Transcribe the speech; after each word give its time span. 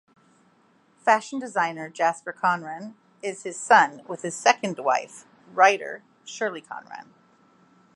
Fashion 1.05 1.37
designer 1.37 1.87
Jasper 1.87 2.33
Conran 2.33 2.95
is 3.21 3.43
his 3.43 3.55
son 3.59 4.01
with 4.07 4.23
his 4.23 4.35
second 4.35 4.79
wife, 4.79 5.25
writer 5.53 6.01
Shirley 6.25 6.61
Conran. 6.61 7.13